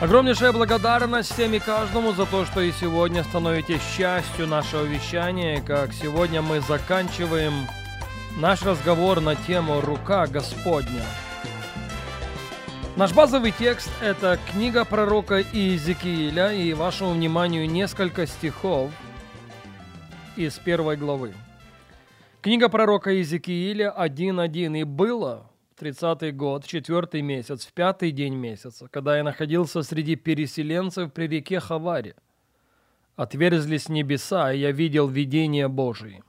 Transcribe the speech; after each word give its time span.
Огромнейшая 0.00 0.52
благодарность 0.52 1.30
всем 1.30 1.52
и 1.52 1.58
каждому 1.58 2.12
за 2.12 2.24
то, 2.24 2.46
что 2.46 2.62
и 2.62 2.72
сегодня 2.72 3.22
становитесь 3.22 3.82
частью 3.98 4.46
нашего 4.46 4.84
вещания, 4.84 5.60
как 5.60 5.92
сегодня 5.92 6.40
мы 6.40 6.60
заканчиваем 6.60 7.52
наш 8.38 8.62
разговор 8.62 9.20
на 9.20 9.36
тему 9.36 9.82
«Рука 9.82 10.26
Господня». 10.26 11.02
Наш 12.96 13.12
базовый 13.12 13.52
текст– 13.52 13.90
это 14.00 14.38
книга 14.50 14.86
пророка 14.86 15.40
Иезекииля, 15.40 16.50
и 16.50 16.72
вашему 16.72 17.10
вниманию 17.10 17.68
несколько 17.68 18.26
стихов 18.26 18.90
из 20.34 20.54
первой 20.54 20.96
главы. 20.96 21.34
Книга 22.40 22.70
пророка 22.70 23.10
Иезекииля 23.10 23.94
1.1. 23.98 24.80
«И 24.80 24.84
было 24.84 25.49
тридцатый 25.80 26.30
год, 26.30 26.66
четвертый 26.66 27.22
месяц, 27.22 27.64
в 27.64 27.72
пятый 27.72 28.10
день 28.10 28.34
месяца, 28.34 28.86
когда 28.90 29.16
я 29.16 29.24
находился 29.24 29.82
среди 29.82 30.14
переселенцев 30.14 31.10
при 31.10 31.26
реке 31.26 31.58
Хаваре. 31.58 32.16
Отверзлись 33.16 33.88
небеса, 33.88 34.52
и 34.52 34.58
я 34.58 34.72
видел 34.72 35.08
видение 35.08 35.68
Божие. 35.68 36.22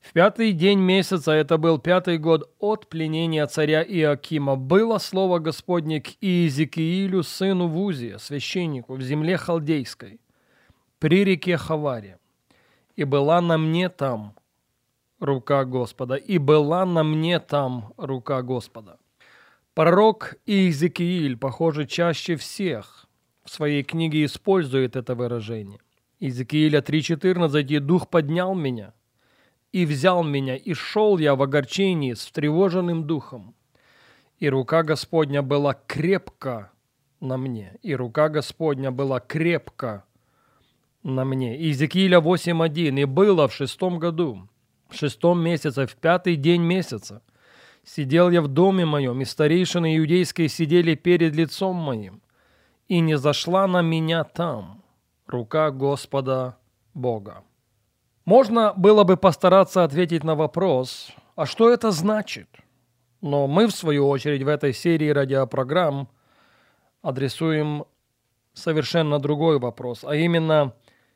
В 0.00 0.14
пятый 0.14 0.52
день 0.52 0.78
месяца, 0.78 1.32
это 1.32 1.58
был 1.58 1.78
пятый 1.78 2.16
год 2.16 2.50
от 2.58 2.88
пленения 2.88 3.46
царя 3.46 3.82
Иакима, 3.82 4.56
было 4.56 4.96
слово 4.96 5.38
Господне 5.38 6.00
к 6.00 6.08
Иезекиилю, 6.22 7.24
сыну 7.24 7.68
Вузия, 7.68 8.16
священнику, 8.16 8.94
в 8.94 9.02
земле 9.02 9.36
Халдейской, 9.36 10.18
при 10.98 11.24
реке 11.24 11.58
Хаваре. 11.58 12.18
И 12.94 13.04
была 13.04 13.42
на 13.42 13.58
мне 13.58 13.90
там– 13.90 14.34
рука 15.20 15.64
Господа, 15.64 16.14
и 16.14 16.38
была 16.38 16.84
на 16.84 17.02
мне 17.02 17.38
там 17.38 17.92
рука 17.96 18.42
Господа. 18.42 18.98
Пророк 19.74 20.36
Иезекииль, 20.46 21.36
похоже, 21.36 21.86
чаще 21.86 22.36
всех 22.36 23.06
в 23.44 23.50
своей 23.50 23.82
книге 23.82 24.24
использует 24.24 24.96
это 24.96 25.14
выражение. 25.14 25.80
Иезекииля 26.18 26.80
3.14 26.80 27.62
«И 27.62 27.78
дух 27.78 28.08
поднял 28.08 28.54
меня, 28.54 28.94
и 29.72 29.84
взял 29.84 30.24
меня, 30.24 30.56
и 30.56 30.72
шел 30.72 31.18
я 31.18 31.34
в 31.34 31.42
огорчении 31.42 32.14
с 32.14 32.20
встревоженным 32.20 33.06
духом. 33.06 33.54
И 34.38 34.48
рука 34.48 34.82
Господня 34.82 35.42
была 35.42 35.74
крепко 35.74 36.70
на 37.20 37.36
мне, 37.36 37.78
и 37.82 37.94
рука 37.94 38.30
Господня 38.30 38.90
была 38.90 39.20
крепко 39.20 40.04
на 41.02 41.24
мне». 41.24 41.56
Иезекииля 41.58 42.20
8.1 42.20 43.00
«И 43.00 43.04
было 43.04 43.46
в 43.46 43.52
шестом 43.52 43.98
году, 43.98 44.48
в 44.88 44.94
шестом 44.94 45.42
месяце, 45.42 45.86
в 45.86 45.96
пятый 45.96 46.36
день 46.36 46.62
месяца. 46.62 47.22
Сидел 47.84 48.30
я 48.30 48.42
в 48.42 48.48
доме 48.48 48.84
моем, 48.84 49.20
и 49.20 49.24
старейшины 49.24 49.96
иудейские 49.96 50.48
сидели 50.48 50.94
перед 50.94 51.34
лицом 51.34 51.76
моим, 51.76 52.20
и 52.88 53.00
не 53.00 53.16
зашла 53.16 53.66
на 53.66 53.80
меня 53.80 54.24
там 54.24 54.82
рука 55.26 55.70
Господа 55.70 56.56
Бога. 56.94 57.44
Можно 58.24 58.72
было 58.74 59.04
бы 59.04 59.16
постараться 59.16 59.84
ответить 59.84 60.24
на 60.24 60.34
вопрос, 60.34 61.12
а 61.36 61.46
что 61.46 61.70
это 61.70 61.92
значит? 61.92 62.48
Но 63.20 63.46
мы, 63.46 63.66
в 63.66 63.72
свою 63.72 64.08
очередь, 64.08 64.42
в 64.42 64.48
этой 64.48 64.72
серии 64.72 65.08
радиопрограмм 65.08 66.08
адресуем 67.02 67.84
совершенно 68.52 69.18
другой 69.18 69.58
вопрос, 69.58 70.02
а 70.02 70.16
именно, 70.16 70.74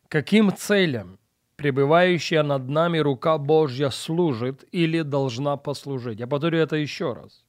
каким 0.09 0.54
целям 0.54 1.19
пребывающая 1.60 2.43
над 2.43 2.71
нами 2.71 2.97
рука 3.00 3.37
Божья 3.37 3.91
служит 3.91 4.65
или 4.72 5.03
должна 5.03 5.59
послужить. 5.59 6.19
Я 6.19 6.26
повторю 6.26 6.59
это 6.59 6.76
еще 6.76 7.12
раз. 7.12 7.44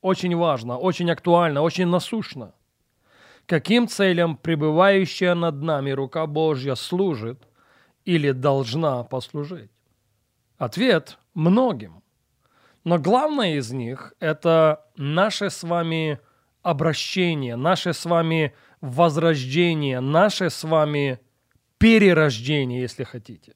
Очень 0.00 0.34
важно, 0.36 0.76
очень 0.76 1.08
актуально, 1.08 1.62
очень 1.62 1.86
насущно. 1.86 2.52
Каким 3.46 3.86
целям 3.86 4.36
пребывающая 4.36 5.36
над 5.36 5.62
нами 5.62 5.92
рука 5.92 6.26
Божья 6.26 6.74
служит 6.74 7.46
или 8.04 8.32
должна 8.32 9.04
послужить? 9.04 9.70
Ответ– 10.58 11.18
многим. 11.34 12.02
Но 12.82 12.98
главное 12.98 13.54
из 13.54 13.70
них– 13.70 14.14
это 14.18 14.84
наше 14.96 15.48
с 15.48 15.62
вами 15.62 16.18
обращение, 16.62 17.54
наше 17.54 17.92
с 17.92 18.04
вами 18.04 18.52
возрождение, 18.80 20.00
наше 20.00 20.50
с 20.50 20.64
вами 20.64 21.20
перерождение, 21.84 22.80
если 22.80 23.04
хотите. 23.04 23.52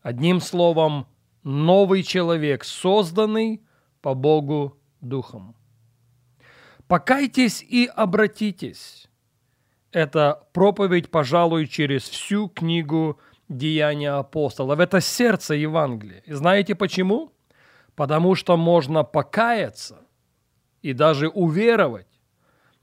Одним 0.00 0.40
словом, 0.40 1.06
новый 1.42 2.02
человек, 2.02 2.64
созданный 2.64 3.62
по 4.00 4.14
Богу 4.14 4.78
Духом. 5.02 5.54
Покайтесь 6.88 7.62
и 7.62 7.90
обратитесь. 7.94 9.06
Это 9.90 10.48
проповедь, 10.54 11.10
пожалуй, 11.10 11.66
через 11.66 12.08
всю 12.08 12.48
книгу 12.48 13.20
Деяния 13.50 14.12
апостолов. 14.12 14.80
Это 14.80 15.02
сердце 15.02 15.52
Евангелия. 15.52 16.22
И 16.24 16.32
знаете 16.32 16.74
почему? 16.74 17.34
Потому 17.94 18.34
что 18.34 18.56
можно 18.56 19.04
покаяться 19.04 20.06
и 20.80 20.94
даже 20.94 21.28
уверовать, 21.28 22.18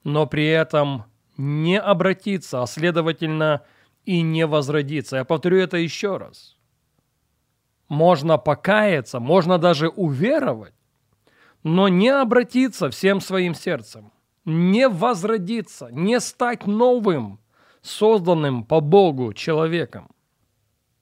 но 0.03 0.27
при 0.27 0.45
этом 0.45 1.05
не 1.37 1.79
обратиться, 1.79 2.61
а 2.61 2.67
следовательно– 2.67 3.63
и 4.05 4.21
не 4.21 4.45
возродиться. 4.45 5.17
Я 5.17 5.25
повторю 5.25 5.57
это 5.57 5.77
еще 5.77 6.17
раз. 6.17 6.57
Можно 7.87 8.37
покаяться, 8.37 9.19
можно 9.19 9.57
даже 9.57 9.89
уверовать, 9.89 10.73
но 11.63 11.87
не 11.87 12.09
обратиться 12.09 12.89
всем 12.89 13.19
своим 13.19 13.55
сердцем, 13.55 14.11
не 14.45 14.87
возродиться, 14.87 15.89
не 15.91 16.19
стать 16.19 16.67
новым, 16.67 17.39
созданным 17.81 18.63
по 18.63 18.79
Богу 18.79 19.33
человеком. 19.33 20.09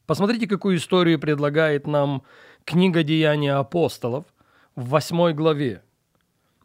Посмотрите, 0.06 0.48
какую 0.48 0.78
историю 0.78 1.20
предлагает 1.20 1.88
нам 1.88 2.24
книга 2.64 3.04
«Деяния 3.04 3.56
апостолов» 3.56 4.26
в 4.76 4.90
восьмой 4.90 5.34
главе. 5.34 5.84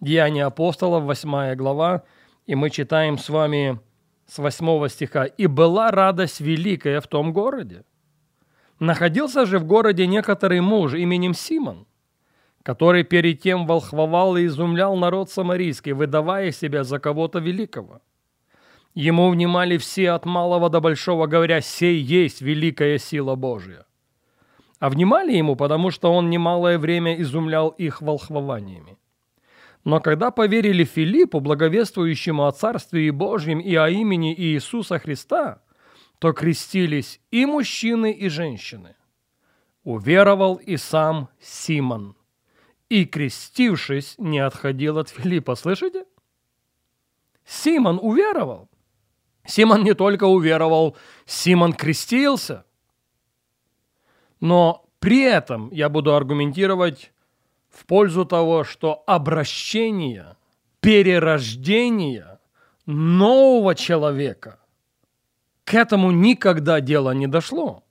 «Деяния 0.01 0.45
апостолов», 0.45 1.05
восьмая 1.05 1.57
глава, 1.57 2.05
и 2.47 2.55
мы 2.55 2.71
читаем 2.71 3.19
с 3.19 3.29
вами 3.29 3.81
с 4.27 4.39
8 4.39 4.89
стиха, 4.89 5.25
«И 5.25 5.47
была 5.47 5.91
радость 5.91 6.41
великая 6.41 7.01
в 7.01 7.07
том 7.07 7.33
городе. 7.33 7.85
Находился 8.79 9.47
же 9.47 9.59
в 9.59 9.65
городе 9.65 10.07
некоторый 10.07 10.61
муж 10.61 10.95
именем 10.95 11.35
Симон, 11.35 11.87
который 12.63 13.05
перед 13.05 13.41
тем 13.41 13.67
волхвовал 13.67 14.37
и 14.37 14.47
изумлял 14.47 14.97
народ 14.97 15.31
самарийский, 15.31 15.93
выдавая 15.93 16.51
себя 16.53 16.85
за 16.85 16.99
кого-то 16.99 17.39
великого. 17.39 18.01
Ему 18.95 19.31
внимали 19.31 19.79
все 19.79 20.11
от 20.11 20.27
малого 20.27 20.69
до 20.69 20.81
большого, 20.81 21.27
говоря, 21.27 21.61
«Сей 21.61 21.99
есть 21.99 22.43
великая 22.43 22.99
сила 22.99 23.37
Божья». 23.37 23.87
А 24.81 24.91
внимали 24.91 25.33
ему, 25.33 25.55
потому 25.55 25.91
что 25.91 26.13
он 26.13 26.29
немалое 26.29 26.79
время 26.79 27.21
изумлял 27.21 27.69
их 27.69 28.03
волхвованиями. 28.03 28.99
Но 29.85 30.01
когда 30.01 30.31
поверили 30.31 30.85
Филиппу, 30.85 31.41
благовествующему 31.41 32.47
о 32.47 32.53
Царстве 32.53 33.11
Божьем 33.11 33.59
и 33.59 33.75
о 33.75 33.89
имени 33.89 34.35
Иисуса 34.35 34.99
Христа, 34.99 35.63
то 36.19 36.33
крестились 36.33 37.21
и 37.33 37.47
мужчины, 37.47 38.13
и 38.13 38.29
женщины. 38.29 38.95
Уверовал 39.83 40.55
и 40.57 40.77
сам 40.77 41.29
Симон. 41.41 42.17
И, 42.89 43.05
крестившись, 43.05 44.15
не 44.19 44.39
отходил 44.39 44.99
от 44.99 45.09
Филиппа. 45.09 45.57
Слышите? 45.57 46.05
Симон 47.45 47.99
уверовал. 48.01 48.69
Симон 49.45 49.83
не 49.83 49.95
только 49.95 50.25
уверовал, 50.25 50.97
Симон 51.27 51.73
крестился. 51.73 52.65
Но 54.39 54.87
при 55.01 55.23
этом 55.23 55.71
я 55.73 55.89
буду 55.89 56.15
аргументировать 56.15 57.13
в 57.73 57.87
пользу 57.87 58.25
того, 58.25 58.65
что 58.65 59.03
обращение, 59.07 60.37
перерождение 60.81 62.39
нового 62.87 63.75
человека, 63.75 64.59
к 65.65 65.75
этому 65.75 66.11
никогда 66.11 66.81
дело 66.81 67.13
не 67.13 67.27
дошло. 67.27 67.83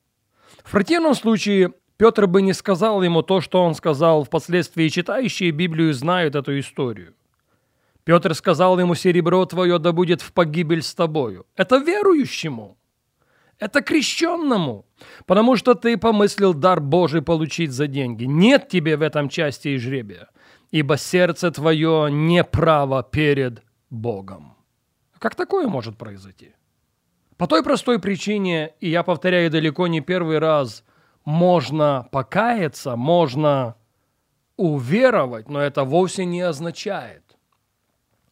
В 0.64 0.72
противном 0.72 1.16
случае 1.16 1.74
Петр 1.98 2.28
бы 2.28 2.42
не 2.42 2.54
сказал 2.54 3.02
ему 3.02 3.22
то, 3.22 3.42
что 3.42 3.64
он 3.64 3.76
сказал, 3.76 4.24
впоследствии 4.24 4.88
читающие 4.88 5.52
Библию 5.52 5.94
знают 5.94 6.36
эту 6.36 6.58
историю. 6.60 7.14
Петр 8.04 8.34
сказал 8.34 8.80
ему, 8.80 8.96
серебро 8.96 9.46
твое 9.46 9.78
да 9.80 9.92
будет 9.92 10.22
в 10.22 10.34
погибель 10.34 10.82
с 10.82 10.94
тобою. 10.94 11.46
Это 11.56 11.78
верующему, 11.78 12.78
это 13.62 13.82
крещенному, 13.82 14.86
потому 15.28 15.56
что 15.56 15.76
ты 15.76 15.96
помыслил 15.96 16.56
дар 16.56 16.82
Божий 16.82 17.22
получить 17.22 17.72
за 17.72 17.86
деньги. 17.86 18.26
Нет 18.26 18.68
тебе 18.68 18.98
в 18.98 19.04
этом 19.04 19.30
части 19.30 19.70
и 19.70 19.78
жребия, 19.78 20.30
ибо 20.72 20.98
сердце 20.98 21.52
твое 21.52 22.10
не 22.12 22.44
право 22.44 23.04
перед 23.04 23.64
Богом. 23.92 24.56
Как 25.20 25.36
такое 25.36 25.68
может 25.68 25.96
произойти? 25.96 26.56
По 27.38 27.46
той 27.46 27.64
простой 27.64 28.00
причине, 28.00 28.74
и 28.80 28.90
я 28.90 29.04
повторяю 29.04 29.52
далеко 29.52 29.86
не 29.86 30.02
первый 30.02 30.40
раз, 30.40 30.84
можно 31.24 32.08
покаяться, 32.12 32.96
можно 32.96 33.76
уверовать, 34.58 35.50
но 35.50 35.62
это 35.62 35.84
вовсе 35.84 36.26
не 36.26 36.42
означает, 36.42 37.24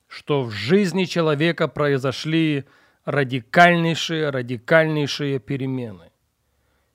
что 0.07 0.41
в 0.41 0.49
жизни 0.49 1.03
человека 1.03 1.67
произошли 1.67 2.65
радикальнейшие, 3.09 4.29
радикальнейшие 4.29 5.39
перемены. 5.39 6.11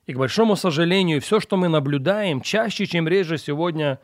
И, 0.05 0.13
к 0.13 0.17
большому 0.17 0.55
сожалению, 0.55 1.19
все, 1.19 1.41
что 1.41 1.57
мы 1.57 1.67
наблюдаем, 1.67 2.39
чаще, 2.39 2.85
чем 2.85 3.07
реже 3.07 3.37
сегодня, 3.37 3.99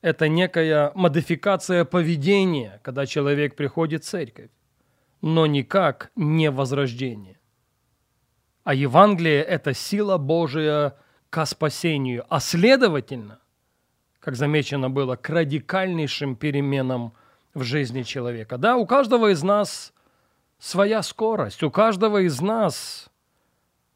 это 0.00 0.28
некая 0.28 0.90
модификация 0.94 1.84
поведения, 1.84 2.80
когда 2.82 3.04
человек 3.04 3.56
приходит 3.56 4.04
в 4.04 4.08
церковь, 4.08 4.48
но 5.20 5.44
никак 5.44 6.10
не 6.16 6.50
возрождение. 6.50 7.38
А 8.64 8.72
Евангелие– 8.72 9.42
это 9.56 9.74
сила 9.74 10.16
Божия 10.16 10.96
к 11.28 11.44
спасению, 11.44 12.24
а 12.30 12.40
следовательно, 12.40 13.38
как 14.18 14.34
замечено 14.34 14.88
было, 14.88 15.16
к 15.16 15.28
радикальнейшим 15.28 16.36
переменам 16.36 17.12
в 17.52 17.64
жизни 17.64 18.02
человека. 18.02 18.56
Да, 18.56 18.76
у 18.76 18.86
каждого 18.86 19.30
из 19.30 19.42
нас 19.42 19.92
своя 20.60 21.02
скорость, 21.02 21.62
у 21.64 21.70
каждого 21.70 22.18
из 22.18 22.40
нас 22.40 23.10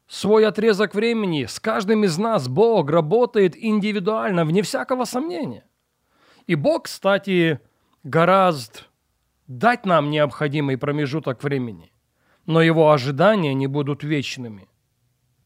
свой 0.07 0.45
отрезок 0.45 0.93
времени, 0.93 1.45
с 1.45 1.59
каждым 1.59 2.03
из 2.03 2.17
нас 2.17 2.49
Бог 2.49 2.89
работает 2.89 3.55
индивидуально, 3.55 4.43
вне 4.43 4.63
всякого 4.63 5.05
сомнения. 5.05 5.63
И 6.47 6.55
Бог, 6.55 6.83
кстати, 6.83 7.61
гораздо 8.03 8.79
дать 9.47 9.85
нам 9.85 10.09
необходимый 10.09 10.77
промежуток 10.77 11.43
времени, 11.43 11.91
но 12.45 12.61
его 12.61 12.91
ожидания 12.91 13.53
не 13.53 13.67
будут 13.67 14.03
вечными. 14.03 14.67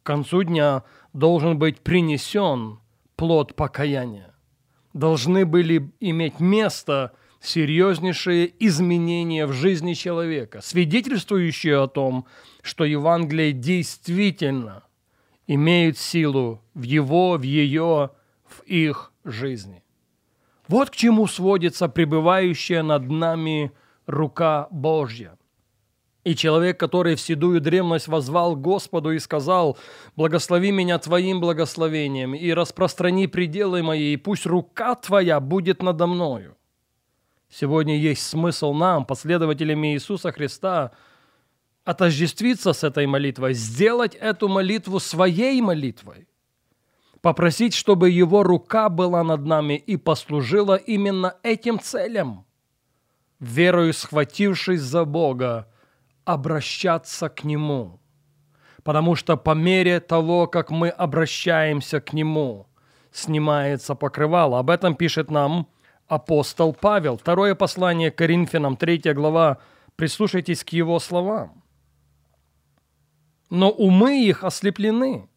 К 0.01 0.05
концу 0.05 0.43
дня 0.43 0.83
должен 1.13 1.59
быть 1.59 1.81
принесен 1.81 2.79
плод 3.15 3.55
покаяния. 3.55 4.33
Должны 4.93 5.45
были 5.45 5.91
иметь 5.99 6.39
место– 6.39 7.11
серьезнейшие 7.41 8.51
изменения 8.59 9.45
в 9.45 9.53
жизни 9.53 9.93
человека, 9.93 10.61
свидетельствующие 10.61 11.81
о 11.81 11.87
том, 11.87 12.25
что 12.61 12.85
Евангелие 12.85 13.53
действительно 13.53 14.83
имеет 15.47 15.97
силу 15.97 16.61
в 16.73 16.83
его, 16.83 17.37
в 17.37 17.43
ее, 17.43 18.11
в 18.45 18.61
их 18.63 19.11
жизни. 19.23 19.83
Вот 20.67 20.91
к 20.91 20.95
чему 20.95 21.25
сводится 21.27 21.87
пребывающая 21.87 22.83
над 22.83 23.09
нами 23.09 23.71
рука 24.05 24.67
Божья. 24.69 25.35
И 26.23 26.35
человек, 26.35 26.79
который 26.79 27.15
в 27.15 27.21
седую 27.21 27.61
древность 27.61 28.07
возвал 28.07 28.55
Господу 28.55 29.11
и 29.11 29.19
сказал, 29.19 29.77
«Благослови 30.15 30.71
меня 30.71 30.99
Твоим 30.99 31.39
благословением 31.39 32.35
и 32.35 32.51
распространи 32.51 33.25
пределы 33.25 33.81
мои, 33.81 34.13
и 34.13 34.17
пусть 34.17 34.45
рука 34.45 34.93
Твоя 34.95 35.39
будет 35.39 35.81
надо 35.81 36.05
мною». 36.05 36.58
Сегодня 37.49 37.97
есть 37.97 38.27
смысл 38.27 38.73
нам, 38.73 39.05
последователями 39.05 39.93
Иисуса 39.93 40.31
Христа, 40.31 40.91
отождествиться 41.83 42.73
с 42.73 42.83
этой 42.83 43.07
молитвой, 43.07 43.53
сделать 43.53 44.13
эту 44.15 44.47
молитву 44.47 44.99
своей 44.99 45.59
молитвой, 45.59 46.27
попросить, 47.21 47.73
чтобы 47.73 48.11
Его 48.11 48.43
рука 48.43 48.89
была 48.89 49.23
над 49.23 49.45
нами 49.45 49.73
и 49.73 49.97
послужила 49.97 50.75
именно 50.75 51.35
этим 51.41 51.79
целям, 51.79 52.45
верою 53.39 53.93
схватившись 53.93 54.81
за 54.81 55.05
Бога, 55.05 55.67
обращаться 56.25 57.29
к 57.29 57.43
Нему. 57.43 57.99
Потому 58.83 59.15
что 59.15 59.35
по 59.37 59.55
мере 59.55 59.99
того, 59.99 60.45
как 60.45 60.69
мы 60.69 60.89
обращаемся 60.89 61.99
к 61.99 62.13
Нему, 62.13 62.67
снимается 63.11 63.95
покрывало. 63.95 64.59
Об 64.59 64.69
этом 64.69 64.95
пишет 64.95 65.31
нам 65.31 65.67
апостол 66.09 66.73
Павел. 66.73 67.17
Второе 67.17 67.55
послание 67.55 68.11
к 68.11 68.17
Коринфянам, 68.17 68.75
третья 68.75 69.13
глава. 69.13 69.59
Прислушайтесь 69.95 70.63
к 70.63 70.69
его 70.69 70.99
словам. 70.99 71.63
Но 73.49 73.69
умы 73.69 74.23
их 74.23 74.43
ослеплены, 74.43 75.29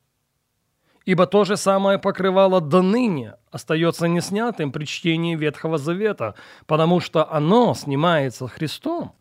ибо 1.05 1.27
то 1.27 1.45
же 1.45 1.57
самое 1.57 1.99
покрывало 1.99 2.61
до 2.61 2.83
ныне 2.83 3.35
остается 3.53 4.09
неснятым 4.09 4.73
при 4.73 4.87
чтении 4.87 5.37
Ветхого 5.37 5.79
Завета, 5.79 6.35
потому 6.67 7.01
что 7.01 7.31
оно 7.31 7.75
снимается 7.75 8.49
Христом. 8.49 9.15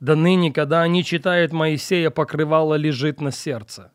До 0.00 0.14
ныне, 0.14 0.52
когда 0.52 0.82
они 0.82 1.02
читают 1.04 1.52
Моисея, 1.52 2.10
покрывало 2.10 2.74
лежит 2.74 3.20
на 3.20 3.32
сердце. 3.32 3.92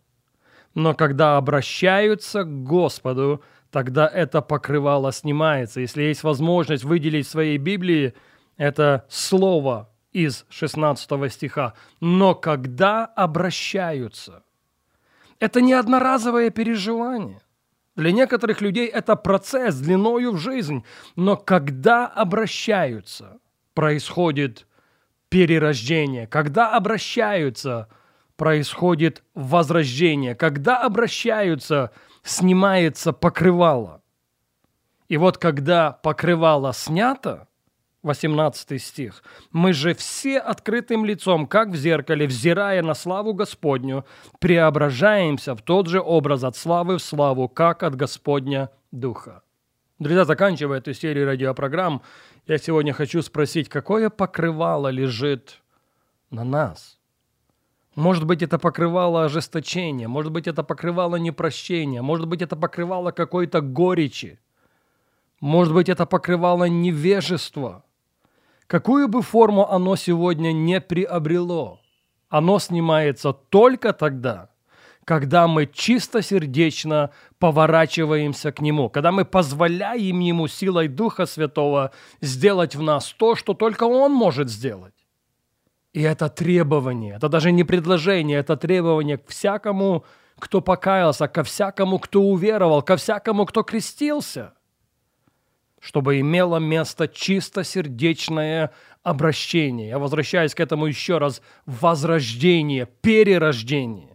Но 0.74 0.94
когда 0.94 1.38
обращаются 1.38 2.44
к 2.44 2.64
Господу, 2.64 3.42
тогда 3.72 4.08
это 4.08 4.42
покрывало 4.42 5.12
снимается. 5.12 5.82
Если 5.82 6.04
есть 6.04 6.24
возможность 6.24 6.84
выделить 6.84 7.28
в 7.28 7.32
своей 7.32 7.58
Библии 7.58 8.14
это 8.58 9.06
слово 9.10 9.90
из 10.12 10.46
16 10.50 11.32
стиха, 11.32 11.74
но 12.00 12.36
когда 12.36 13.06
обращаются. 13.06 14.44
Это 15.40 15.62
не 15.62 15.74
одноразовое 15.74 16.52
переживание. 16.52 17.42
Для 17.96 18.12
некоторых 18.12 18.62
людей 18.62 18.88
это 18.88 19.16
процесс 19.16 19.76
длиною 19.76 20.34
в 20.34 20.38
жизнь, 20.38 20.86
но 21.16 21.36
когда 21.36 22.08
обращаются, 22.08 23.40
происходит 23.74 24.68
перерождение. 25.30 26.28
Когда 26.28 26.76
обращаются, 26.76 27.88
происходит 28.36 29.24
возрождение. 29.34 30.36
Когда 30.36 30.82
обращаются, 30.82 31.92
снимается 32.24 33.14
покрывало. 33.14 34.02
И 35.08 35.18
вот 35.18 35.38
когда 35.38 35.92
покрывало 35.92 36.74
снято, 36.74 37.48
18 38.04 38.82
стих, 38.82 39.24
«Мы 39.52 39.74
же 39.74 39.94
все 39.94 40.40
открытым 40.40 41.06
лицом, 41.06 41.46
как 41.46 41.70
в 41.70 41.76
зеркале, 41.76 42.26
взирая 42.26 42.82
на 42.82 42.96
славу 42.96 43.34
Господню, 43.34 44.06
преображаемся 44.40 45.56
в 45.56 45.62
тот 45.62 45.88
же 45.88 46.02
образ 46.02 46.44
от 46.44 46.56
славы 46.56 46.98
в 46.98 47.04
славу, 47.04 47.48
как 47.48 47.84
от 47.84 47.96
Господня 47.96 48.72
Духа». 48.92 49.44
Друзья, 50.00 50.26
заканчивая 50.26 50.80
эту 50.80 50.94
серию 50.94 51.28
радиопрограмм, 51.28 52.02
я 52.48 52.58
сегодня 52.58 52.92
хочу 52.92 53.22
спросить, 53.22 53.70
какое 53.70 54.10
покрывало 54.10 54.88
лежит 54.88 55.62
на 56.32 56.44
нас– 56.44 56.98
может 57.96 58.26
быть, 58.26 58.42
это 58.42 58.58
покрывало 58.58 59.26
ожесточение, 59.26 60.08
может 60.08 60.32
быть, 60.32 60.48
это 60.48 60.64
покрывало 60.64 61.18
непрощение, 61.18 62.02
может 62.02 62.28
быть, 62.28 62.42
это 62.42 62.56
покрывало 62.56 63.12
какой-то 63.12 63.62
горечи, 63.62 64.40
может 65.42 65.74
быть, 65.74 65.90
это 65.90 66.06
покрывало 66.06 66.66
невежество. 66.66 67.84
Какую 68.68 69.10
бы 69.10 69.22
форму 69.22 69.70
оно 69.70 69.98
сегодня 69.98 70.54
не 70.54 70.80
приобрело, 70.80 71.82
оно 72.30 72.60
снимается 72.60 73.34
только 73.34 73.92
тогда, 73.92 74.50
когда 75.04 75.48
мы 75.50 75.66
чистосердечно 75.66 77.10
поворачиваемся 77.40 78.54
к 78.54 78.62
Нему, 78.62 78.90
когда 78.90 79.12
мы 79.12 79.26
позволяем 79.26 80.20
Ему 80.20 80.48
силой 80.48 80.88
Духа 80.88 81.26
Святого 81.26 81.92
сделать 82.22 82.76
в 82.76 82.82
нас 82.82 83.12
то, 83.12 83.36
что 83.36 83.54
только 83.54 83.84
Он 83.84 84.14
может 84.14 84.50
сделать. 84.50 84.94
И 85.94 86.02
это 86.02 86.30
требование, 86.30 87.16
это 87.16 87.28
даже 87.28 87.52
не 87.52 87.64
предложение, 87.66 88.40
это 88.40 88.56
требование 88.56 89.18
к 89.18 89.28
всякому, 89.28 90.06
кто 90.40 90.62
покаялся, 90.62 91.28
ко 91.28 91.44
всякому, 91.44 92.00
кто 92.00 92.22
уверовал, 92.22 92.82
ко 92.82 92.96
всякому, 92.96 93.46
кто 93.46 93.64
крестился, 93.64 94.54
чтобы 95.80 96.22
имело 96.22 96.58
место 96.58 97.10
чистосердечное 97.10 98.72
обращение. 99.04 99.90
Я 99.90 100.00
возвращаюсь 100.00 100.56
к 100.56 100.62
этому 100.62 100.86
еще 100.86 101.18
раз. 101.18 101.42
Возрождение, 101.66 102.88
перерождение 103.02 104.12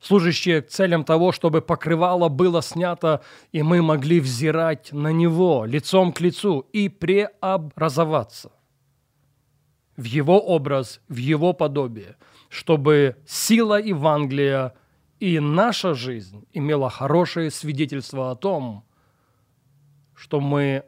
служащее 0.00 0.60
целям 0.60 1.02
того, 1.02 1.32
чтобы 1.32 1.62
покрывало 1.62 2.28
было 2.28 2.60
снято, 2.60 3.22
и 3.52 3.62
мы 3.62 3.80
могли 3.80 4.20
взирать 4.20 4.92
на 4.92 5.12
него 5.12 5.64
лицом 5.64 6.12
к 6.12 6.20
лицу 6.20 6.60
и 6.72 6.90
преобразоваться 6.90 8.52
в 9.96 10.04
его 10.04 10.40
образ, 10.40 11.00
в 11.08 11.16
его 11.16 11.52
подобие, 11.52 12.16
чтобы 12.48 13.16
сила 13.26 13.80
Евангелия 13.80 14.74
и 15.20 15.40
наша 15.40 15.94
жизнь 15.94 16.46
имела 16.52 16.90
хорошее 16.90 17.50
свидетельство 17.50 18.30
о 18.30 18.36
том, 18.36 18.84
что 20.14 20.40
мы 20.40 20.84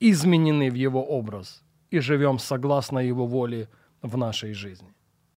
изменены 0.00 0.70
в 0.70 0.74
его 0.74 1.04
образ, 1.04 1.62
и 1.90 2.00
живем 2.00 2.38
согласно 2.38 2.98
Его 2.98 3.26
воле 3.26 3.68
в 4.02 4.16
нашей 4.16 4.52
жизни. 4.52 4.92